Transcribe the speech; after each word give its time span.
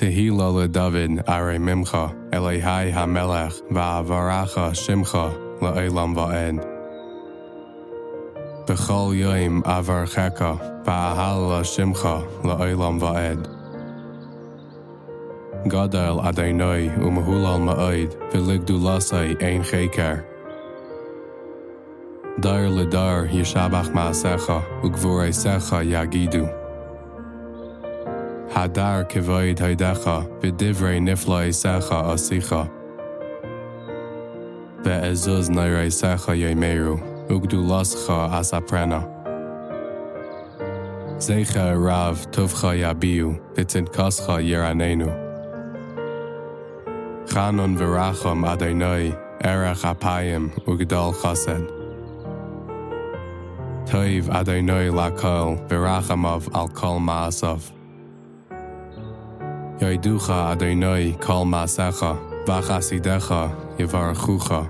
Tehila 0.00 0.50
le 0.50 0.66
David 0.66 1.22
are 1.28 1.58
mimcha, 1.58 2.08
Elihai 2.30 2.90
hamelech, 2.90 3.60
va'avaracha 3.68 4.72
shimcha, 4.72 5.28
la'elam 5.60 6.14
va'ed. 6.16 6.56
Bechol 8.64 9.12
yoim 9.12 9.60
avarchecha, 9.62 10.84
va'ahal 10.86 11.60
shimcha, 11.68 12.26
la'elam 12.40 12.98
va'ed. 12.98 13.44
Gadal 15.68 16.24
Adonai 16.24 16.88
umahulal 16.96 17.60
ma'id, 17.60 18.16
v'ligdu 18.32 18.80
lasai 18.80 19.36
ein 19.42 19.62
cheker. 19.62 20.24
Dar 22.40 22.70
le 22.70 22.86
dar 22.86 23.26
yishabach 23.26 23.92
ma'asecha, 23.92 24.64
ugvurei 24.80 25.28
secha 25.28 25.84
yagidu. 25.84 26.59
Hadar 28.50 29.08
kivoid 29.08 29.58
haidecha, 29.58 30.26
v'divrei 30.40 30.98
niflai 30.98 31.50
secha 31.54 32.02
asicha. 32.12 32.68
Ve'ezuz 34.82 35.48
nairei 35.48 35.86
secha 35.86 36.34
yemeru, 36.34 36.98
ugdu 37.28 37.62
lascha 37.62 38.28
as 38.32 38.50
aprena. 38.50 39.06
Zecha 41.18 41.80
rav 41.80 42.26
tuvcha 42.32 42.74
yabiu, 42.82 43.40
v'tzin 43.54 43.86
kascha 43.86 44.42
yeranenu. 44.42 45.08
Chanon 47.28 47.78
v'racham 47.78 48.44
Adonai, 48.44 49.16
erech 49.44 49.84
apayim, 49.92 50.50
ugdal 50.66 51.14
chased. 51.22 51.70
Toiv 53.88 54.28
Adonai 54.28 54.90
lakol, 54.90 55.68
v'rachamav 55.68 56.48
al 56.52 56.68
kol 56.68 56.98
ma'asav. 56.98 57.70
Yoiducha 59.80 60.52
Adonai 60.52 61.16
kol 61.20 61.46
masecha, 61.46 62.12
v'chasidecha 62.44 63.50
yivarechucha. 63.78 64.68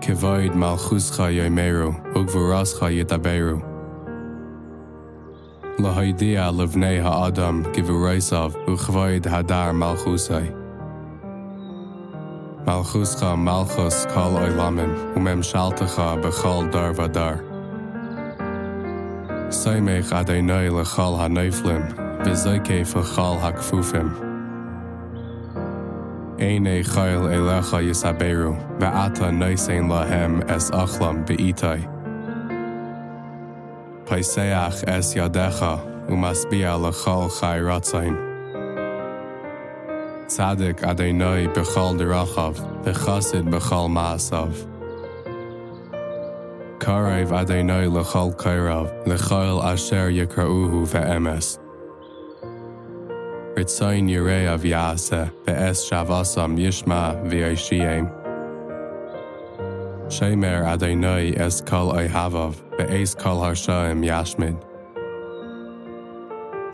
Kivoid 0.00 0.54
malchuscha 0.54 1.30
yoimeru, 1.30 1.94
ugvurascha 2.12 2.90
yitaberu. 2.90 3.62
Lahaidia 5.78 6.50
levnei 6.50 7.00
ha'adam 7.00 7.62
givuraisav, 7.72 8.50
uchvoid 8.66 9.26
hadar 9.26 9.70
malchusai. 9.72 10.50
Malchuscha 12.66 13.38
malchus 13.38 14.06
kol 14.06 14.32
oilamin, 14.42 14.92
umem 15.14 15.40
shaltecha 15.40 16.20
bechol 16.20 16.68
dar 16.72 16.92
vadar. 16.94 17.44
Saimech 19.50 20.10
Adonai 20.10 20.66
lechal 20.68 21.16
ha-neiflim, 21.16 22.11
v'zoike 22.24 22.84
f'chal 22.86 23.40
ha-kfufim. 23.40 24.08
Eine 26.38 26.82
chayil 26.82 27.26
elecha 27.36 27.78
yisaberu, 27.82 28.54
ve'ata 28.78 29.30
noisein 29.30 29.88
lahem 29.88 30.42
es 30.50 30.70
achlam 30.70 31.24
be'itai. 31.26 31.80
Paiseach 34.06 34.82
es 34.88 35.14
yadecha, 35.14 35.74
umasbia 36.08 36.74
lechal 36.78 37.30
chai 37.38 37.58
ratzain. 37.60 38.16
Tzadik 40.26 40.82
Adonai 40.82 41.46
bechal 41.54 41.96
derachav, 41.98 42.54
v'chasid 42.84 43.50
bechal 43.50 43.88
ma'asav. 43.88 44.52
Karev 46.78 47.30
Adonai 47.30 47.86
lechal 47.86 48.34
kairav, 48.36 48.88
lechal 49.06 49.62
asher 49.62 50.08
yikra'uhu 50.10 50.86
ve'emes. 50.92 51.58
Ritzain 53.62 54.08
yireav 54.10 54.64
ya'aseh, 54.66 55.30
ve'es 55.46 55.86
shavasam 55.86 56.58
yishma 56.58 57.14
v'yashiem. 57.30 58.10
Shemer 60.08 60.66
Adonai 60.66 61.38
es 61.38 61.60
kol 61.60 61.92
oihavav, 61.92 62.56
ve'es 62.76 63.16
kol 63.16 63.38
harshaim 63.38 64.04
yashmid. 64.04 64.56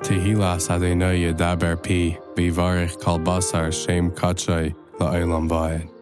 Tehilas 0.00 0.70
Adonai 0.70 1.16
yedaber 1.24 1.76
pi, 1.76 2.18
v'varich 2.36 2.98
kol 3.02 3.18
basar 3.18 3.70
shem 3.70 4.10
kachay 4.10 4.74
la'olam 4.98 5.46
va'ed. 5.46 5.97